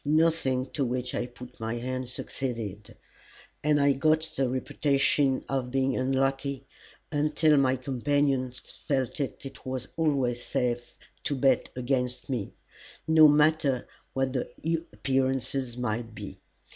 [0.03, 2.97] Nothing to which I put my hand succeeded,
[3.63, 6.65] and I got the reputation of being unlucky,
[7.11, 10.95] until my companions felt it was always safe
[11.25, 12.51] to bet against me,
[13.07, 14.49] no matter what the
[14.91, 16.39] appearances might be.